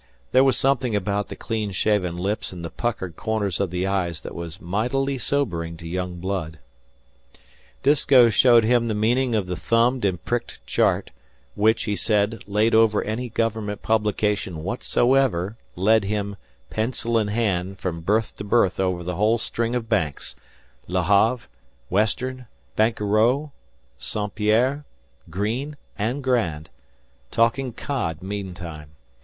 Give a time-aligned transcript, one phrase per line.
[0.31, 4.21] There was something about the clean shaven lips and the puckered corners of the eyes
[4.21, 6.57] that was mightily sobering to young blood.
[7.83, 11.11] Disko showed him the meaning of the thumbed and pricked chart,
[11.53, 16.35] which, he said, laid over any government publication whatsoever; led him,
[16.71, 20.35] pencil in hand, from berth to berth over the whole string of banks
[20.87, 21.47] Le Have,
[21.91, 23.51] Western, Banquereau,
[23.99, 24.33] St.
[24.33, 24.83] Pierre,
[25.29, 26.71] Green, and Grand
[27.29, 28.95] talking "cod" meantime.